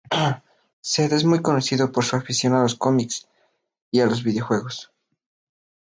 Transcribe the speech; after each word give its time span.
Seth 0.81 1.11
es 1.11 1.25
muy 1.25 1.43
conocido 1.43 1.91
por 1.91 2.03
su 2.03 2.15
afición 2.15 2.55
a 2.55 2.63
los 2.63 2.73
cómics 2.73 3.27
y 3.91 3.99
a 3.99 4.07
los 4.07 4.23
videojuegos. 4.23 4.91